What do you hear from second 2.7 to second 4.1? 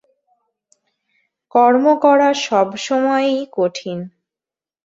সময়ই কঠিন।